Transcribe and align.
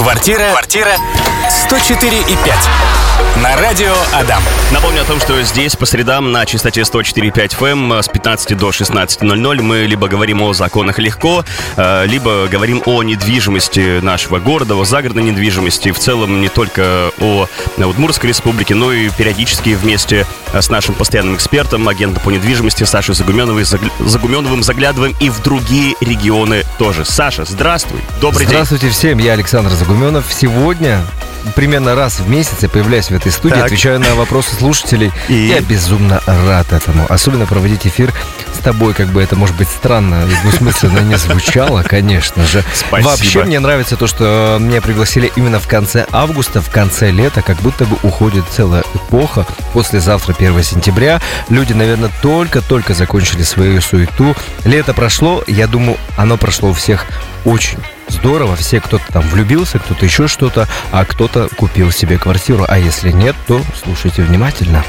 Квартира. 0.00 0.50
Квартира. 0.50 0.96
104 1.50 2.20
и 2.22 2.36
5. 2.36 2.99
На 3.36 3.56
радио 3.56 3.94
Адам. 4.12 4.42
Напомню 4.70 5.02
о 5.02 5.04
том, 5.04 5.18
что 5.18 5.40
здесь 5.42 5.74
по 5.74 5.86
средам 5.86 6.30
на 6.30 6.44
частоте 6.44 6.82
104.5 6.82 7.58
FM 7.58 8.02
с 8.02 8.08
15 8.08 8.58
до 8.58 8.68
16.00 8.68 9.62
мы 9.62 9.78
либо 9.86 10.08
говорим 10.08 10.42
о 10.42 10.52
законах 10.52 10.98
легко, 10.98 11.44
э, 11.76 12.06
либо 12.06 12.48
говорим 12.48 12.82
о 12.84 13.02
недвижимости 13.02 14.00
нашего 14.00 14.40
города, 14.40 14.74
о 14.74 14.84
загородной 14.84 15.22
недвижимости, 15.22 15.90
в 15.92 15.98
целом 15.98 16.40
не 16.40 16.48
только 16.48 17.12
о 17.20 17.46
Удмуртской 17.78 18.28
республике, 18.28 18.74
но 18.74 18.92
и 18.92 19.08
периодически 19.08 19.70
вместе 19.70 20.26
с 20.52 20.68
нашим 20.68 20.94
постоянным 20.94 21.36
экспертом, 21.36 21.88
агентом 21.88 22.22
по 22.22 22.30
недвижимости 22.30 22.84
Сашей 22.84 23.14
Загуменовой, 23.14 23.64
Загуменовым 23.64 24.62
заглядываем 24.62 25.16
и 25.18 25.30
в 25.30 25.40
другие 25.42 25.94
регионы 26.00 26.64
тоже. 26.78 27.04
Саша, 27.04 27.44
здравствуй, 27.44 28.00
добрый 28.20 28.44
Здравствуйте 28.44 28.46
день. 28.46 28.48
Здравствуйте 28.48 28.90
всем, 28.90 29.18
я 29.18 29.32
Александр 29.32 29.70
Загуменов. 29.70 30.26
Сегодня 30.30 31.04
примерно 31.54 31.94
раз 31.94 32.20
в 32.20 32.28
месяц 32.28 32.56
я 32.62 32.68
появляюсь 32.68 33.06
в 33.06 33.14
этой 33.14 33.32
студии, 33.32 33.54
так. 33.54 33.66
отвечаю 33.66 34.00
на 34.00 34.14
вопросы 34.14 34.54
слушателей. 34.54 35.12
И... 35.28 35.34
Я 35.34 35.60
безумно 35.60 36.20
рад 36.26 36.72
этому. 36.72 37.06
Особенно 37.08 37.46
проводить 37.46 37.86
эфир 37.86 38.12
с 38.54 38.58
тобой, 38.58 38.94
как 38.94 39.08
бы 39.08 39.22
это, 39.22 39.36
может 39.36 39.56
быть, 39.56 39.68
странно 39.68 40.26
и 40.26 40.42
двусмысленно 40.42 41.00
не 41.00 41.16
звучало, 41.16 41.82
конечно 41.82 42.44
же. 42.46 42.62
Спасибо. 42.74 43.08
Вообще 43.08 43.44
мне 43.44 43.60
нравится 43.60 43.96
то, 43.96 44.06
что 44.06 44.58
меня 44.60 44.80
пригласили 44.80 45.32
именно 45.36 45.60
в 45.60 45.66
конце 45.66 46.06
августа, 46.12 46.60
в 46.60 46.70
конце 46.70 47.10
лета, 47.10 47.42
как 47.42 47.56
будто 47.58 47.84
бы 47.84 47.96
уходит 48.02 48.44
целая 48.50 48.84
эпоха. 48.94 49.46
Послезавтра, 49.72 50.34
1 50.38 50.62
сентября, 50.62 51.20
люди, 51.48 51.72
наверное, 51.72 52.10
только-только 52.22 52.94
закончили 52.94 53.42
свою 53.42 53.80
суету. 53.80 54.36
Лето 54.64 54.94
прошло, 54.94 55.42
я 55.46 55.66
думаю, 55.66 55.96
оно 56.16 56.36
прошло 56.36 56.70
у 56.70 56.72
всех 56.72 57.06
очень 57.44 57.78
здорово, 58.10 58.56
все 58.56 58.80
кто-то 58.80 59.04
там 59.12 59.22
влюбился, 59.22 59.78
кто-то 59.78 60.04
еще 60.04 60.28
что-то, 60.28 60.68
а 60.92 61.04
кто-то 61.04 61.48
купил 61.56 61.90
себе 61.90 62.18
квартиру. 62.18 62.64
А 62.68 62.78
если 62.78 63.10
нет, 63.10 63.36
то 63.46 63.62
слушайте 63.82 64.22
внимательно. 64.22 64.84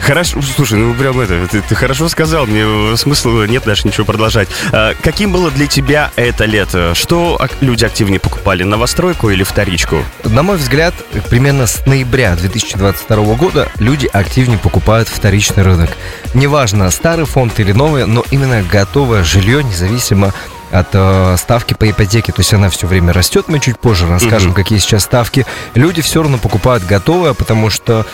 Хорошо, 0.00 0.40
слушай, 0.42 0.78
ну 0.78 0.94
прям 0.94 1.18
это, 1.18 1.48
ты, 1.48 1.62
ты 1.62 1.74
хорошо 1.74 2.08
сказал, 2.08 2.46
мне 2.46 2.96
смысла 2.96 3.44
нет 3.46 3.64
даже 3.64 3.88
ничего 3.88 4.04
продолжать. 4.04 4.48
А, 4.70 4.94
каким 5.02 5.32
было 5.32 5.50
для 5.50 5.66
тебя 5.66 6.12
это 6.16 6.44
лето? 6.44 6.94
Что 6.94 7.40
люди 7.60 7.84
активнее 7.84 8.20
покупали, 8.20 8.62
новостройку 8.62 9.30
или 9.30 9.42
вторичку? 9.42 10.04
На 10.24 10.42
мой 10.42 10.58
взгляд, 10.58 10.94
примерно 11.28 11.66
с 11.66 11.84
ноября 11.86 12.36
2022 12.36 13.34
года 13.34 13.68
люди 13.78 14.08
активнее 14.12 14.58
покупают 14.58 15.08
вторичный 15.08 15.64
рынок. 15.64 15.90
Неважно, 16.34 16.90
старый 16.90 17.24
фонд 17.24 17.58
или 17.58 17.72
новый, 17.72 18.06
но 18.06 18.24
именно 18.30 18.62
готовое 18.62 19.24
жилье, 19.24 19.64
независимо 19.64 20.32
от 20.72 20.88
э, 20.92 21.36
ставки 21.38 21.74
по 21.74 21.88
ипотеке. 21.88 22.32
То 22.32 22.40
есть 22.40 22.52
она 22.52 22.70
все 22.70 22.86
время 22.86 23.12
растет. 23.12 23.46
Мы 23.48 23.60
чуть 23.60 23.78
позже 23.78 24.06
расскажем, 24.08 24.50
угу. 24.50 24.56
какие 24.56 24.78
сейчас 24.78 25.04
ставки. 25.04 25.46
Люди 25.74 26.02
все 26.02 26.22
равно 26.22 26.38
покупают 26.38 26.84
готовое, 26.84 27.34
потому 27.34 27.70
что 27.70 28.06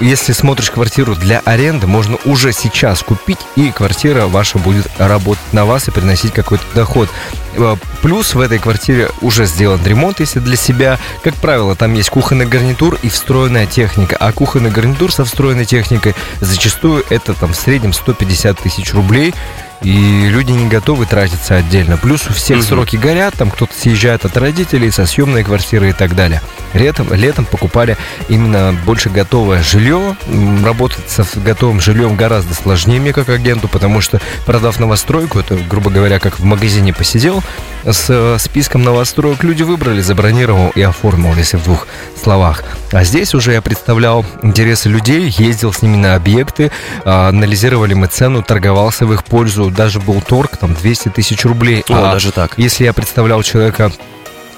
если 0.00 0.32
смотришь 0.32 0.70
квартиру 0.70 1.14
для 1.14 1.40
аренды, 1.44 1.86
можно 1.86 2.18
уже 2.24 2.52
сейчас 2.52 3.02
купить, 3.02 3.38
и 3.56 3.70
квартира 3.70 4.26
ваша 4.26 4.58
будет 4.58 4.86
работать 4.98 5.52
на 5.52 5.64
вас 5.64 5.88
и 5.88 5.90
приносить 5.90 6.32
какой-то 6.32 6.64
доход. 6.74 7.08
Э, 7.56 7.76
плюс 8.02 8.34
в 8.34 8.40
этой 8.40 8.58
квартире 8.58 9.10
уже 9.20 9.46
сделан 9.46 9.80
ремонт, 9.84 10.20
если 10.20 10.40
для 10.40 10.56
себя. 10.56 10.98
Как 11.22 11.34
правило, 11.34 11.74
там 11.74 11.94
есть 11.94 12.10
кухонный 12.10 12.46
гарнитур 12.46 12.98
и 13.02 13.08
встроенная 13.08 13.66
техника. 13.66 14.16
А 14.18 14.32
кухонный 14.32 14.70
гарнитур 14.70 15.12
со 15.12 15.24
встроенной 15.24 15.64
техникой 15.64 16.14
зачастую 16.40 17.04
это 17.10 17.34
там 17.34 17.52
в 17.52 17.56
среднем 17.56 17.92
150 17.92 18.58
тысяч 18.58 18.92
рублей 18.92 19.34
и 19.82 20.28
люди 20.28 20.52
не 20.52 20.68
готовы 20.68 21.06
тратиться 21.06 21.56
отдельно. 21.56 21.96
Плюс 21.96 22.26
у 22.28 22.32
всех 22.32 22.58
угу. 22.58 22.66
сроки 22.66 22.96
горят, 22.96 23.34
там 23.34 23.50
кто-то 23.50 23.72
съезжает 23.74 24.24
от 24.24 24.36
родителей, 24.36 24.90
со 24.90 25.06
съемной 25.06 25.44
квартиры 25.44 25.90
и 25.90 25.92
так 25.92 26.14
далее. 26.14 26.40
Летом, 26.72 27.12
летом 27.12 27.44
покупали 27.44 27.96
именно 28.28 28.74
больше 28.84 29.08
готовое 29.08 29.62
жилье. 29.62 30.16
Работать 30.64 31.04
с 31.08 31.36
готовым 31.36 31.80
жильем 31.80 32.16
гораздо 32.16 32.54
сложнее 32.54 33.00
мне 33.00 33.12
как 33.12 33.28
агенту, 33.28 33.68
потому 33.68 34.00
что 34.00 34.20
продав 34.46 34.80
новостройку, 34.80 35.38
это, 35.38 35.56
грубо 35.56 35.90
говоря, 35.90 36.18
как 36.18 36.38
в 36.38 36.44
магазине 36.44 36.92
посидел, 36.92 37.42
с 37.84 38.06
э, 38.08 38.38
списком 38.38 38.82
новостроек 38.82 39.44
люди 39.44 39.62
выбрали, 39.62 40.00
забронировал 40.00 40.70
и 40.74 40.82
оформил, 40.82 41.34
если 41.34 41.58
в 41.58 41.64
двух 41.64 41.86
словах. 42.22 42.64
А 42.92 43.04
здесь 43.04 43.34
уже 43.34 43.52
я 43.52 43.62
представлял 43.62 44.24
интересы 44.42 44.88
людей, 44.88 45.34
ездил 45.38 45.72
с 45.72 45.82
ними 45.82 45.96
на 45.96 46.14
объекты, 46.14 46.70
а, 47.04 47.28
анализировали 47.28 47.94
мы 47.94 48.06
цену, 48.06 48.42
торговался 48.42 49.04
в 49.06 49.12
их 49.12 49.24
пользу, 49.24 49.63
даже 49.70 50.00
был 50.00 50.20
торг, 50.20 50.56
там 50.56 50.74
200 50.74 51.10
тысяч 51.10 51.44
рублей. 51.44 51.84
О, 51.88 51.94
а 51.94 52.12
даже 52.12 52.32
так. 52.32 52.54
Если 52.58 52.84
я 52.84 52.92
представлял 52.92 53.42
человека 53.42 53.92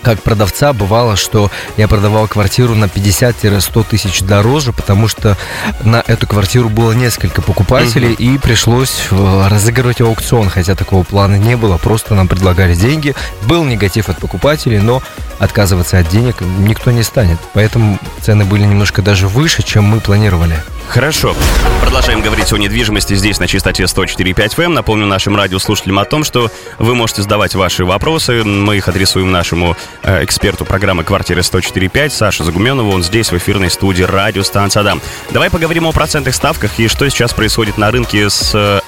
как 0.06 0.22
продавца 0.22 0.72
бывало, 0.72 1.16
что 1.16 1.50
я 1.76 1.88
продавал 1.88 2.28
квартиру 2.28 2.76
на 2.76 2.84
50-100 2.84 3.86
тысяч 3.90 4.20
дороже, 4.20 4.72
потому 4.72 5.08
что 5.08 5.36
на 5.82 6.00
эту 6.06 6.28
квартиру 6.28 6.68
было 6.68 6.92
несколько 6.92 7.42
покупателей, 7.42 8.12
угу. 8.12 8.22
и 8.22 8.38
пришлось 8.38 9.08
э, 9.10 9.48
разыгрывать 9.48 10.00
аукцион, 10.00 10.48
хотя 10.48 10.76
такого 10.76 11.02
плана 11.02 11.34
не 11.34 11.56
было, 11.56 11.76
просто 11.76 12.14
нам 12.14 12.28
предлагали 12.28 12.76
деньги. 12.76 13.16
Был 13.48 13.64
негатив 13.64 14.08
от 14.08 14.18
покупателей, 14.18 14.78
но 14.78 15.02
отказываться 15.40 15.98
от 15.98 16.08
денег 16.08 16.40
никто 16.40 16.92
не 16.92 17.02
станет. 17.02 17.38
Поэтому 17.52 17.98
цены 18.22 18.44
были 18.44 18.62
немножко 18.62 19.02
даже 19.02 19.26
выше, 19.26 19.64
чем 19.64 19.82
мы 19.82 19.98
планировали. 19.98 20.62
Хорошо. 20.88 21.34
Продолжаем 21.80 22.20
говорить 22.20 22.52
о 22.52 22.56
недвижимости 22.56 23.14
здесь 23.14 23.38
на 23.38 23.46
частоте 23.46 23.84
104.5 23.84 24.54
FM. 24.54 24.68
Напомню 24.68 25.06
нашим 25.06 25.36
радиослушателям 25.36 25.98
о 25.98 26.04
том, 26.04 26.24
что 26.24 26.50
вы 26.78 26.94
можете 26.94 27.22
задавать 27.22 27.54
ваши 27.54 27.84
вопросы. 27.84 28.44
Мы 28.44 28.76
их 28.78 28.88
адресуем 28.88 29.30
нашему 29.30 29.76
э, 30.02 30.24
эксперту 30.24 30.64
программы 30.64 31.04
«Квартиры 31.04 31.40
104.5» 31.40 32.10
Саше 32.10 32.44
Загуменову. 32.44 32.92
Он 32.92 33.02
здесь, 33.02 33.30
в 33.30 33.36
эфирной 33.36 33.70
студии 33.70 34.02
радиостанции 34.02 34.80
«Адам». 34.80 35.00
Давай 35.30 35.50
поговорим 35.50 35.86
о 35.86 35.92
процентных 35.92 36.34
ставках 36.34 36.78
и 36.78 36.88
что 36.88 37.08
сейчас 37.10 37.34
происходит 37.34 37.78
на 37.78 37.90
рынке 37.90 38.30
с 38.30 38.52
э, 38.54 38.80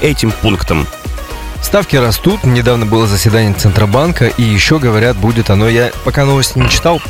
этим 0.00 0.32
пунктом. 0.32 0.86
Ставки 1.62 1.96
растут. 1.96 2.44
Недавно 2.44 2.86
было 2.86 3.06
заседание 3.06 3.54
Центробанка, 3.54 4.26
и 4.26 4.42
еще 4.42 4.78
говорят, 4.78 5.16
будет 5.16 5.50
оно. 5.50 5.68
Я 5.68 5.92
пока 6.04 6.24
новости 6.24 6.58
не 6.58 6.68
читал, 6.68 7.00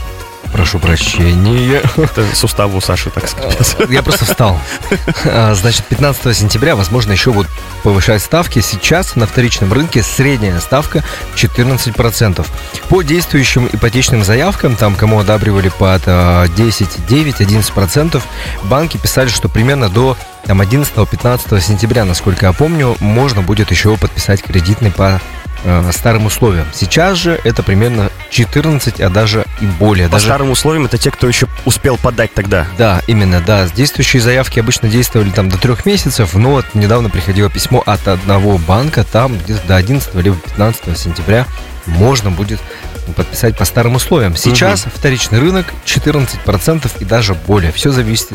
Прошу 0.53 0.79
прощения. 0.79 1.83
Это 1.97 2.27
сустав 2.35 2.75
у 2.75 2.81
Саши, 2.81 3.11
так 3.11 3.29
сказать. 3.29 3.77
Я 3.89 4.03
просто 4.03 4.25
встал. 4.25 4.59
А, 5.25 5.55
значит, 5.55 5.85
15 5.87 6.37
сентября, 6.37 6.77
возможно, 6.77 7.13
еще 7.13 7.33
будут 7.33 7.51
повышать 7.83 8.23
ставки. 8.23 8.61
Сейчас 8.61 9.17
на 9.17 9.27
вторичном 9.27 9.73
рынке 9.73 10.03
средняя 10.03 10.59
ставка 10.61 11.05
14%. 11.37 12.47
По 12.89 13.03
действующим 13.03 13.69
ипотечным 13.73 14.25
заявкам, 14.25 14.77
там, 14.77 14.95
кому 14.97 15.21
одабривали 15.21 15.69
под 15.69 16.03
10, 16.05 17.07
9, 17.07 17.41
11%, 17.41 18.23
банки 18.65 18.97
писали, 18.97 19.29
что 19.29 19.49
примерно 19.49 19.89
до 19.89 20.17
там 20.45 20.61
11-15 20.61 21.61
сентября, 21.61 22.05
насколько 22.05 22.47
я 22.47 22.53
помню, 22.53 22.97
можно 23.01 23.43
будет 23.43 23.71
еще 23.71 23.97
подписать 23.97 24.43
кредитный 24.43 24.91
по 24.91 25.21
э, 25.65 25.91
старым 25.93 26.27
условиям. 26.27 26.67
Сейчас 26.73 27.19
же 27.19 27.41
это 27.45 27.63
примерно 27.63 28.11
14, 28.31 29.01
а 29.01 29.09
даже 29.09 29.45
и 29.61 29.67
более. 29.67 30.07
По 30.09 30.15
даже... 30.15 30.27
старым 30.27 30.51
условиям 30.51 30.87
это 30.87 30.99
те, 30.99 31.11
кто 31.11 31.27
еще 31.27 31.47
успел 31.65 31.97
подать 31.97 32.33
тогда. 32.35 32.67
Да, 32.79 33.03
именно, 33.07 33.41
да. 33.41 33.69
Действующие 33.69 34.23
заявки 34.23 34.61
обычно 34.61 34.89
действовали 34.89 35.31
там 35.31 35.49
до 35.49 35.59
трех 35.59 35.87
месяцев, 35.87 36.35
но 36.35 36.51
вот 36.51 36.67
недавно 36.75 37.11
приходило 37.11 37.51
письмо 37.51 37.83
от 37.85 38.07
одного 38.09 38.59
банка, 38.59 39.05
там 39.05 39.39
где-то 39.39 39.67
до 39.67 39.77
11 39.77 40.15
либо 40.17 40.37
15 40.37 40.99
сентября 40.99 41.47
можно 41.87 42.31
будет 42.31 42.61
подписать 43.17 43.57
по 43.57 43.65
старым 43.65 43.97
условиям. 43.97 44.37
Сейчас 44.37 44.83
угу. 44.83 44.93
вторичный 44.95 45.41
рынок 45.41 45.67
14% 45.85 46.91
и 47.01 47.05
даже 47.05 47.35
более. 47.35 47.73
Все 47.73 47.91
зависит 47.91 48.29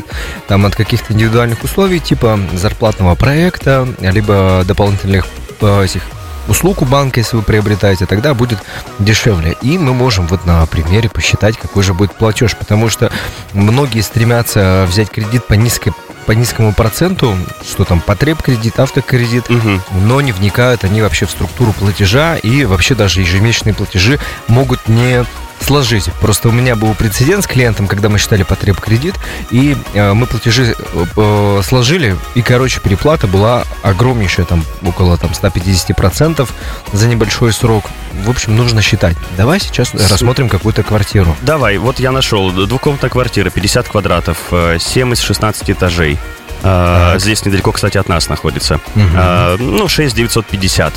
там 0.48 0.66
от 0.66 0.74
каких-то 0.74 1.12
индивидуальных 1.12 1.62
условий, 1.64 2.00
типа 2.00 2.38
зарплатного 2.52 3.14
проекта, 3.14 3.88
либо 4.00 4.64
дополнительных 4.66 5.26
э, 5.60 5.84
этих 5.84 6.02
услуг 6.48 6.82
у 6.82 6.84
банка, 6.84 7.20
если 7.20 7.36
вы 7.36 7.42
приобретаете, 7.42 8.06
тогда 8.06 8.34
будет 8.34 8.58
дешевле. 8.98 9.56
И 9.62 9.78
мы 9.78 9.94
можем 9.94 10.26
вот 10.26 10.46
на 10.46 10.64
примере 10.66 11.08
посчитать, 11.08 11.56
какой 11.56 11.82
же 11.82 11.94
будет 11.94 12.12
платеж, 12.12 12.56
потому 12.56 12.88
что 12.88 13.10
многие 13.52 14.00
стремятся 14.00 14.86
взять 14.88 15.10
кредит 15.10 15.44
по 15.46 15.54
низкой 15.54 15.92
по 16.26 16.32
низкому 16.32 16.74
проценту, 16.74 17.36
что 17.62 17.84
там 17.84 18.00
потреб 18.00 18.42
кредит, 18.42 18.80
автокредит, 18.80 19.48
угу. 19.48 19.80
но 19.92 20.20
не 20.20 20.32
вникают 20.32 20.82
они 20.82 21.00
вообще 21.00 21.24
в 21.24 21.30
структуру 21.30 21.72
платежа 21.72 22.36
и 22.36 22.64
вообще 22.64 22.96
даже 22.96 23.20
ежемесячные 23.20 23.74
платежи 23.74 24.18
могут 24.48 24.88
не 24.88 25.24
сложить. 25.60 26.10
Просто 26.20 26.48
у 26.48 26.52
меня 26.52 26.76
был 26.76 26.94
прецедент 26.94 27.44
с 27.44 27.46
клиентом, 27.46 27.86
когда 27.86 28.08
мы 28.08 28.18
считали 28.18 28.42
потреб 28.42 28.80
кредит, 28.80 29.14
и 29.50 29.76
э, 29.94 30.12
мы 30.12 30.26
платежи 30.26 30.74
э, 30.76 31.60
сложили, 31.64 32.16
и, 32.34 32.42
короче, 32.42 32.80
переплата 32.80 33.26
была 33.26 33.64
огромнейшая, 33.82 34.46
там, 34.46 34.64
около 34.84 35.16
там, 35.16 35.30
150% 35.30 36.48
за 36.92 37.08
небольшой 37.08 37.52
срок. 37.52 37.86
В 38.24 38.30
общем, 38.30 38.56
нужно 38.56 38.82
считать. 38.82 39.16
Давай 39.36 39.60
сейчас 39.60 39.88
с... 39.88 40.10
рассмотрим 40.10 40.48
какую-то 40.48 40.82
квартиру. 40.82 41.36
Давай, 41.42 41.78
вот 41.78 42.00
я 42.00 42.12
нашел. 42.12 42.50
Двухкомнатная 42.50 43.10
квартира, 43.10 43.50
50 43.50 43.88
квадратов, 43.88 44.38
7 44.50 45.10
э, 45.10 45.12
из 45.12 45.20
16 45.20 45.70
этажей. 45.70 46.18
А, 46.62 47.18
здесь 47.18 47.44
недалеко, 47.44 47.72
кстати, 47.72 47.98
от 47.98 48.08
нас 48.08 48.28
находится. 48.28 48.80
Угу. 48.94 49.62
Ну, 49.62 49.88
6 49.88 50.14
950 50.14 50.94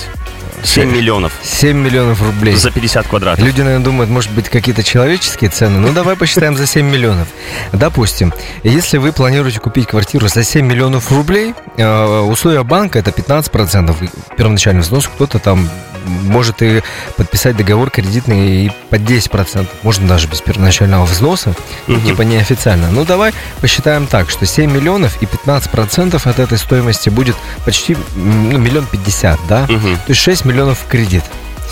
7 0.63 0.91
миллионов 0.91 1.33
7 1.41 1.77
миллионов 1.77 2.21
рублей. 2.21 2.55
за 2.55 2.71
50 2.71 3.07
квадратов. 3.07 3.43
Люди, 3.43 3.61
наверное, 3.61 3.83
думают, 3.83 4.09
может 4.09 4.31
быть, 4.31 4.49
какие-то 4.49 4.83
человеческие 4.83 5.49
цены. 5.49 5.79
Ну, 5.79 5.93
давай 5.93 6.15
посчитаем 6.15 6.55
за 6.55 6.65
7 6.65 6.85
миллионов. 6.85 7.27
Допустим, 7.71 8.33
если 8.63 8.97
вы 8.97 9.11
планируете 9.11 9.59
купить 9.59 9.87
квартиру 9.87 10.27
за 10.27 10.43
7 10.43 10.65
миллионов 10.65 11.11
рублей, 11.11 11.53
э, 11.77 12.19
условия 12.21 12.63
банка 12.63 12.99
это 12.99 13.11
15% 13.11 14.09
первоначальный 14.37 14.81
взнос. 14.81 15.07
Кто-то 15.07 15.39
там 15.39 15.69
может 16.05 16.61
и 16.61 16.81
подписать 17.17 17.57
договор 17.57 17.89
кредитный 17.89 18.65
и 18.65 18.71
под 18.89 19.01
10%. 19.01 19.67
Можно 19.83 20.07
даже 20.07 20.27
без 20.27 20.41
первоначального 20.41 21.05
взноса, 21.05 21.53
Мгм. 21.87 22.01
типа 22.05 22.21
неофициально. 22.23 22.89
Ну, 22.91 23.05
давай 23.05 23.33
посчитаем 23.61 24.07
так, 24.07 24.29
что 24.29 24.45
7 24.45 24.71
миллионов 24.71 25.21
и 25.21 25.25
15% 25.25 26.25
от 26.27 26.39
этой 26.39 26.57
стоимости 26.57 27.09
будет 27.09 27.35
почти 27.65 27.97
ну, 28.15 28.57
миллион 28.57 28.85
пятьдесят, 28.85 29.39
да? 29.47 29.65
Мгм. 29.69 29.95
То 29.97 30.03
есть 30.09 30.21
6 30.21 30.45
миллионов 30.45 30.79
в 30.79 30.87
кредит. 30.87 31.23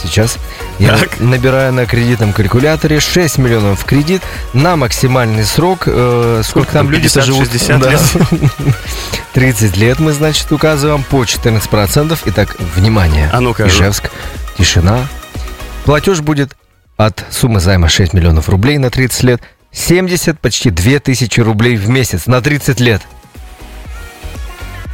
Сейчас 0.01 0.37
я 0.79 0.95
Так. 0.97 1.19
набираю 1.19 1.73
на 1.73 1.85
кредитном 1.85 2.31
калькуляторе 2.33 2.99
6 2.99 3.37
миллионов 3.39 3.81
в 3.81 3.85
кредит 3.85 4.21
на 4.53 4.75
максимальный 4.75 5.43
срок. 5.43 5.83
э, 5.87 6.41
сколько 6.45 6.71
там 6.71 6.89
люди 6.91 7.03
50, 7.03 7.25
живут? 7.25 7.45
60 7.51 7.79
Да. 7.81 7.89
лет? 7.91 8.01
30 9.33 9.75
лет 9.77 9.99
мы, 9.99 10.13
значит, 10.13 10.51
указываем 10.51 11.03
по 11.03 11.23
14%. 11.23 12.17
Итак, 12.25 12.55
внимание. 12.75 13.29
А 13.33 13.39
ну-ка. 13.41 13.67
Ижевск, 13.67 14.11
тишина. 14.57 15.07
Платеж 15.85 16.21
будет 16.21 16.55
от 16.97 17.23
суммы 17.31 17.59
займа 17.59 17.89
6 17.89 18.13
миллионов 18.13 18.49
рублей 18.49 18.77
на 18.77 18.89
30 18.89 19.23
лет. 19.23 19.41
70, 19.71 20.39
почти 20.39 20.69
2000 20.69 21.39
рублей 21.41 21.75
в 21.75 21.89
месяц 21.89 22.25
на 22.27 22.41
30 22.41 22.79
лет. 22.79 23.01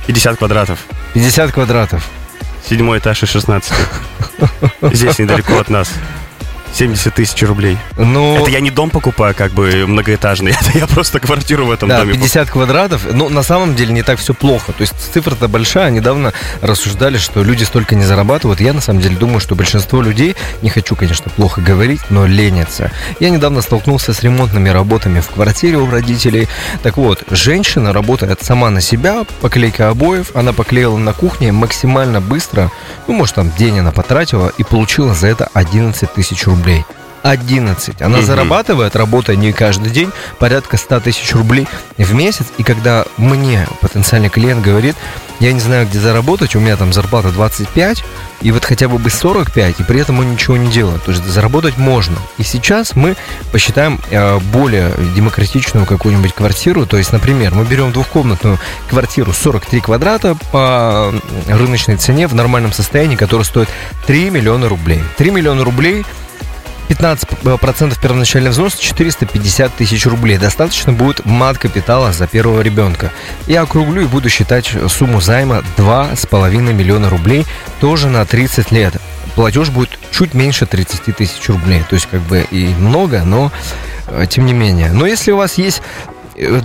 50 0.07 0.37
квадратов. 0.37 0.79
50 1.13 1.51
квадратов. 1.51 2.09
Седьмой 2.67 2.99
этаж 2.99 3.23
и 3.23 3.25
16. 3.25 3.73
Здесь 4.81 5.19
недалеко 5.19 5.59
от 5.59 5.69
нас. 5.69 5.93
70 6.73 7.13
тысяч 7.13 7.41
рублей. 7.43 7.77
Ну, 7.97 8.37
Это 8.37 8.49
я 8.49 8.59
не 8.59 8.71
дом 8.71 8.89
покупаю, 8.89 9.35
как 9.35 9.51
бы 9.51 9.85
многоэтажный. 9.85 10.51
Это 10.61 10.77
я 10.77 10.87
просто 10.87 11.19
квартиру 11.19 11.65
в 11.65 11.71
этом 11.71 11.87
Да, 11.89 11.99
доме 11.99 12.13
50 12.13 12.49
квадратов. 12.49 13.05
Ну, 13.11 13.29
на 13.29 13.43
самом 13.43 13.75
деле 13.75 13.93
не 13.93 14.01
так 14.01 14.19
все 14.19 14.33
плохо. 14.33 14.73
То 14.73 14.81
есть 14.81 14.93
цифра-то 15.13 15.47
большая. 15.47 15.91
Недавно 15.91 16.33
рассуждали, 16.61 17.17
что 17.17 17.43
люди 17.43 17.63
столько 17.63 17.95
не 17.95 18.03
зарабатывают. 18.03 18.59
Я 18.59 18.73
на 18.73 18.81
самом 18.81 19.01
деле 19.01 19.15
думаю, 19.15 19.39
что 19.39 19.55
большинство 19.55 20.01
людей, 20.01 20.35
не 20.61 20.69
хочу, 20.69 20.95
конечно, 20.95 21.29
плохо 21.29 21.61
говорить, 21.61 22.01
но 22.09 22.25
ленятся. 22.25 22.91
Я 23.19 23.29
недавно 23.29 23.61
столкнулся 23.61 24.13
с 24.13 24.23
ремонтными 24.23 24.69
работами 24.69 25.19
в 25.19 25.27
квартире 25.27 25.77
у 25.77 25.89
родителей. 25.89 26.47
Так 26.81 26.97
вот, 26.97 27.23
женщина 27.29 27.93
работает 27.93 28.41
сама 28.41 28.71
на 28.71 28.81
себя, 28.81 29.25
поклейка 29.41 29.89
обоев. 29.89 30.35
Она 30.35 30.53
поклеила 30.53 30.97
на 30.97 31.13
кухне 31.13 31.51
максимально 31.51 32.19
быстро. 32.19 32.71
Ну, 33.07 33.13
может, 33.13 33.35
там 33.35 33.51
день 33.57 33.79
она 33.79 33.91
потратила 33.91 34.51
и 34.57 34.63
получила 34.63 35.13
за 35.13 35.27
это 35.27 35.49
11 35.53 36.11
тысяч 36.13 36.45
рублей. 36.47 36.62
11. 37.23 38.01
Она 38.01 38.17
Мгм. 38.17 38.25
зарабатывает, 38.25 38.95
работая 38.97 39.37
не 39.37 39.53
каждый 39.53 39.91
день, 39.91 40.11
порядка 40.39 40.75
100 40.75 40.99
тысяч 40.99 41.33
рублей 41.33 41.67
в 41.97 42.13
месяц. 42.13 42.47
И 42.57 42.63
когда 42.63 43.05
мне 43.17 43.65
потенциальный 43.79 44.29
клиент 44.29 44.61
говорит, 44.61 44.95
я 45.39 45.53
не 45.53 45.61
знаю, 45.61 45.87
где 45.87 45.99
заработать, 45.99 46.53
у 46.55 46.59
меня 46.59 46.75
там 46.75 46.91
зарплата 46.91 47.29
25, 47.29 48.03
и 48.41 48.51
вот 48.51 48.65
хотя 48.65 48.89
бы 48.89 48.97
бы 48.97 49.09
45, 49.09 49.79
и 49.79 49.83
при 49.83 50.01
этом 50.01 50.19
он 50.19 50.31
ничего 50.33 50.57
не 50.57 50.69
делает. 50.69 51.01
То 51.03 51.11
есть 51.11 51.23
заработать 51.25 51.77
можно. 51.77 52.17
И 52.37 52.43
сейчас 52.43 52.93
мы 52.95 53.15
посчитаем 53.53 54.01
э, 54.11 54.39
более 54.51 54.91
демократичную 55.15 55.85
какую-нибудь 55.85 56.33
квартиру. 56.33 56.85
То 56.85 56.97
есть, 56.97 57.13
например, 57.13 57.55
мы 57.55 57.63
берем 57.63 57.93
двухкомнатную 57.93 58.59
квартиру 58.89 59.31
43 59.31 59.79
квадрата 59.79 60.35
по 60.51 61.13
рыночной 61.47 61.95
цене 61.95 62.27
в 62.27 62.35
нормальном 62.35 62.73
состоянии, 62.73 63.15
которая 63.15 63.45
стоит 63.45 63.69
3 64.07 64.29
миллиона 64.29 64.67
рублей. 64.67 65.01
3 65.17 65.31
миллиона 65.31 65.63
рублей 65.63 66.05
15% 66.89 67.99
первоначальный 68.01 68.51
взнос 68.51 68.75
450 68.75 69.73
тысяч 69.75 70.05
рублей. 70.05 70.37
Достаточно 70.37 70.91
будет 70.91 71.25
мат 71.25 71.57
капитала 71.57 72.11
за 72.11 72.27
первого 72.27 72.61
ребенка. 72.61 73.11
Я 73.47 73.61
округлю 73.63 74.03
и 74.03 74.07
буду 74.07 74.29
считать 74.29 74.71
сумму 74.89 75.21
займа 75.21 75.63
2,5 75.77 76.73
миллиона 76.73 77.09
рублей 77.09 77.45
тоже 77.79 78.09
на 78.09 78.25
30 78.25 78.71
лет. 78.71 78.95
Платеж 79.35 79.69
будет 79.69 79.97
чуть 80.11 80.33
меньше 80.33 80.65
30 80.65 81.15
тысяч 81.15 81.49
рублей. 81.49 81.83
То 81.89 81.95
есть 81.95 82.07
как 82.09 82.21
бы 82.21 82.45
и 82.51 82.67
много, 82.67 83.23
но 83.23 83.51
э, 84.07 84.25
тем 84.29 84.45
не 84.45 84.53
менее. 84.53 84.91
Но 84.91 85.07
если 85.07 85.31
у 85.31 85.37
вас 85.37 85.57
есть 85.57 85.81
э, 85.81 86.12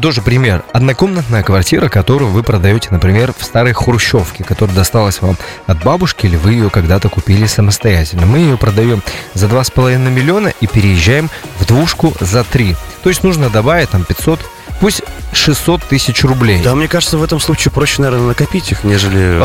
тоже 0.01 0.23
пример. 0.23 0.65
Однокомнатная 0.73 1.43
квартира, 1.43 1.89
которую 1.89 2.31
вы 2.31 2.43
продаете, 2.43 2.89
например, 2.91 3.33
в 3.37 3.45
старой 3.45 3.73
хрущевке, 3.73 4.45
которая 4.45 4.75
досталась 4.75 5.21
вам 5.21 5.37
от 5.67 5.83
бабушки, 5.83 6.27
или 6.27 6.37
вы 6.37 6.53
ее 6.53 6.71
когда-то 6.71 7.09
купили 7.09 7.47
самостоятельно. 7.47 8.27
Мы 8.27 8.39
ее 8.39 8.57
продаем 8.57 9.03
за 9.35 9.47
2,5 9.47 9.99
миллиона 10.11 10.53
и 10.61 10.67
переезжаем 10.67 11.31
в 11.59 11.67
двушку 11.67 12.15
за 12.21 12.45
3. 12.45 12.77
То 13.03 13.09
есть 13.09 13.23
нужно 13.23 13.51
добавить 13.51 13.91
там 13.91 14.05
500, 14.05 14.41
пусть 14.81 15.03
600 15.33 15.83
тысяч 15.85 16.25
рублей. 16.25 16.61
Да, 16.63 16.75
мне 16.75 16.89
кажется, 16.89 17.19
в 17.19 17.23
этом 17.23 17.39
случае 17.41 17.71
проще, 17.73 18.01
наверное, 18.03 18.29
накопить 18.29 18.73
их, 18.73 18.83
нежели... 18.85 19.39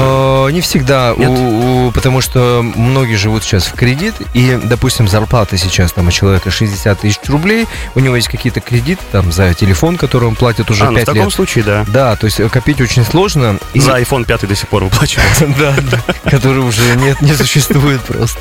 Э, 0.47 0.51
Не 0.51 0.61
всегда, 0.61 1.13
у- 1.13 1.87
у- 1.87 1.91
потому 1.91 2.21
что 2.21 2.61
многие 2.75 3.15
живут 3.15 3.43
сейчас 3.43 3.65
в 3.65 3.73
кредит, 3.73 4.13
и, 4.33 4.59
допустим, 4.63 5.07
зарплата 5.07 5.57
сейчас 5.57 5.91
там 5.91 6.07
у 6.07 6.11
человека 6.11 6.51
60 6.51 6.99
тысяч 7.01 7.19
рублей, 7.27 7.67
у 7.95 7.99
него 7.99 8.15
есть 8.15 8.27
какие-то 8.29 8.61
кредиты 8.61 9.01
там 9.11 9.31
за 9.31 9.53
телефон, 9.53 9.97
который 9.97 10.25
он 10.27 10.35
платит 10.35 10.69
уже 10.71 10.83
а, 10.85 10.87
ну 10.87 10.93
в 10.93 10.95
5 10.97 11.05
таком 11.05 11.23
лет. 11.25 11.33
случае, 11.33 11.63
да. 11.63 11.85
Да, 11.87 12.15
то 12.15 12.25
есть 12.25 12.37
копить 12.49 12.79
очень 12.81 13.03
сложно. 13.05 13.57
и- 13.73 13.79
За 13.79 13.99
iPhone 13.99 14.25
5 14.25 14.47
до 14.47 14.55
сих 14.55 14.67
пор 14.69 14.83
выплачивают. 14.85 15.29
Да, 15.57 15.75
да, 15.91 16.29
который 16.29 16.59
уже 16.59 16.95
нет, 16.95 17.21
не 17.21 17.33
существует 17.33 18.01
просто. 18.01 18.39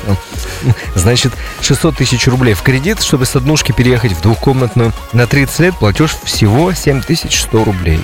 Значит, 0.95 1.33
600 1.61 1.97
тысяч 1.97 2.27
рублей 2.27 2.53
в 2.53 2.61
кредит, 2.61 3.01
чтобы 3.01 3.25
с 3.25 3.35
однушки 3.35 3.71
переехать 3.71 4.13
в 4.13 4.21
двухкомнатную 4.21 4.93
на 5.11 5.27
30 5.27 5.59
лет, 5.59 5.75
платеж 5.77 6.15
всего 6.23 6.73
7100 6.83 7.63
рублей. 7.63 8.01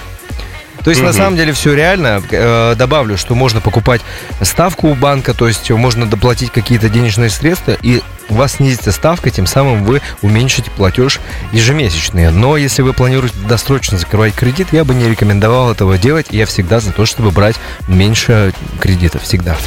То 0.84 0.92
есть, 0.92 1.02
на 1.02 1.10
Мгм. 1.10 1.18
самом 1.18 1.36
деле, 1.36 1.52
все 1.52 1.74
реально. 1.74 2.24
Э, 2.32 2.74
добавлю, 2.78 3.18
что 3.18 3.36
можно 3.36 3.60
покупать 3.60 4.00
ставку 4.42 4.88
у 4.88 4.96
банка, 4.96 5.34
то 5.34 5.46
есть 5.46 5.70
можно 5.72 6.06
доплатить 6.10 6.52
какие-то 6.54 6.88
денежные 6.88 7.30
средства, 7.30 7.76
и 7.82 8.02
у 8.30 8.36
вас 8.36 8.54
снизится 8.54 8.94
ставка, 8.94 9.30
тем 9.30 9.46
самым 9.46 9.84
вы 9.84 10.02
уменьшите 10.22 10.72
платеж 10.72 11.20
ежемесячный. 11.52 12.32
Но 12.32 12.56
если 12.56 12.82
вы 12.82 12.94
планируете 12.94 13.36
досрочно 13.50 13.98
закрывать 13.98 14.34
кредит, 14.34 14.70
я 14.72 14.86
бы 14.86 14.94
не 14.94 15.10
рекомендовал 15.10 15.70
этого 15.70 15.98
делать. 15.98 16.28
Я 16.30 16.46
всегда 16.46 16.80
за 16.80 16.94
то, 16.94 17.06
чтобы 17.06 17.32
брать 17.32 17.58
меньше 17.90 18.54
кредитов. 18.80 19.24
Всегда. 19.24 19.58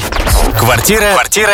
Квартира, 0.58 1.12
квартира 1.12 1.52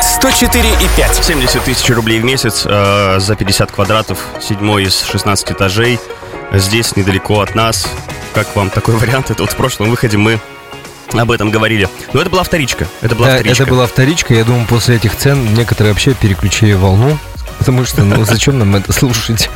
104 0.00 0.68
и 0.68 0.88
5. 0.96 1.24
70 1.24 1.64
тысяч 1.64 1.90
рублей 1.90 2.20
в 2.20 2.24
месяц 2.24 2.62
э, 2.66 3.16
за 3.18 3.34
50 3.34 3.72
квадратов, 3.72 4.18
седьмой 4.40 4.84
из 4.84 5.02
16 5.02 5.50
этажей. 5.52 5.98
Здесь, 6.54 6.96
недалеко 6.96 7.40
от 7.40 7.54
нас. 7.54 7.86
Как 8.34 8.54
вам 8.56 8.70
такой 8.70 8.96
вариант? 8.96 9.30
Это 9.30 9.42
вот 9.42 9.52
в 9.52 9.56
прошлом 9.56 9.90
выходе 9.90 10.16
мы 10.18 10.38
об 11.12 11.30
этом 11.30 11.50
говорили. 11.50 11.88
Но 12.12 12.20
это 12.20 12.30
была 12.30 12.42
вторичка. 12.42 12.86
Это 13.00 13.14
была 13.14 13.28
Да, 13.28 13.34
вторичка. 13.36 13.62
это 13.62 13.70
была 13.72 13.86
вторичка. 13.86 14.34
Я 14.34 14.44
думаю, 14.44 14.66
после 14.66 14.96
этих 14.96 15.16
цен 15.16 15.54
некоторые 15.54 15.92
вообще 15.92 16.14
переключили 16.14 16.72
волну. 16.74 17.18
Потому 17.58 17.84
что, 17.84 18.02
ну, 18.02 18.24
зачем 18.24 18.58
нам 18.58 18.74
это 18.76 18.92
слушать? 18.92 19.48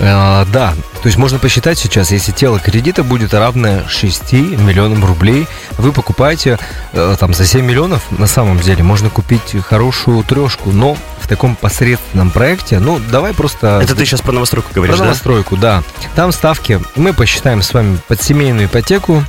А, 0.00 0.44
да, 0.52 0.74
то 1.02 1.06
есть 1.06 1.16
можно 1.16 1.38
посчитать 1.38 1.78
сейчас, 1.78 2.10
если 2.10 2.32
тело 2.32 2.58
кредита 2.58 3.02
будет 3.02 3.34
равное 3.34 3.86
6 3.88 4.32
миллионам 4.32 5.04
рублей, 5.04 5.46
вы 5.76 5.92
покупаете 5.92 6.58
э, 6.92 7.16
там 7.18 7.34
за 7.34 7.46
7 7.46 7.64
миллионов, 7.64 8.02
на 8.10 8.26
самом 8.26 8.60
деле, 8.60 8.82
можно 8.82 9.10
купить 9.10 9.56
хорошую 9.64 10.22
трешку, 10.24 10.70
но 10.70 10.96
в 11.20 11.28
таком 11.28 11.56
посредственном 11.56 12.30
проекте, 12.30 12.78
ну, 12.78 13.00
давай 13.10 13.34
просто... 13.34 13.80
Это 13.82 13.94
ты 13.94 14.04
сейчас 14.04 14.20
про 14.20 14.32
новостройку 14.32 14.70
говоришь, 14.74 14.96
Про 14.96 14.98
да? 14.98 15.04
новостройку, 15.06 15.56
да. 15.56 15.82
Там 16.14 16.32
ставки, 16.32 16.80
мы 16.96 17.12
посчитаем 17.12 17.62
с 17.62 17.72
вами 17.74 17.98
под 18.06 18.22
семейную 18.22 18.66
ипотеку. 18.66 19.24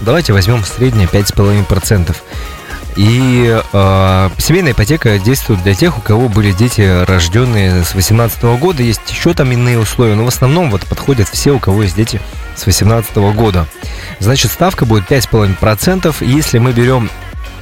Давайте 0.00 0.32
возьмем 0.32 0.64
среднее 0.64 1.08
5,5%. 1.08 2.16
И 2.96 3.60
э, 3.72 4.30
семейная 4.38 4.72
ипотека 4.72 5.18
действует 5.18 5.62
для 5.62 5.74
тех, 5.74 5.96
у 5.98 6.00
кого 6.00 6.28
были 6.28 6.52
дети, 6.52 7.04
рожденные 7.04 7.84
с 7.84 7.94
18 7.94 8.42
года. 8.58 8.82
Есть 8.82 9.00
еще 9.08 9.32
там 9.34 9.50
иные 9.52 9.78
условия, 9.78 10.14
но 10.14 10.24
в 10.24 10.28
основном 10.28 10.70
вот 10.70 10.82
подходят 10.86 11.28
все, 11.28 11.52
у 11.52 11.58
кого 11.58 11.84
есть 11.84 11.96
дети 11.96 12.20
с 12.56 12.66
18 12.66 13.16
года. 13.34 13.66
Значит, 14.18 14.50
ставка 14.52 14.84
будет 14.84 15.10
5,5%. 15.10 16.14
Если 16.20 16.58
мы 16.58 16.72
берем 16.72 17.10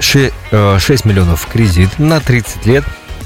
ше- 0.00 0.32
э, 0.50 0.78
6 0.78 1.04
миллионов 1.04 1.42
в 1.42 1.46
кредит 1.46 1.98
на 1.98 2.20
30 2.20 2.66
лет, 2.66 2.84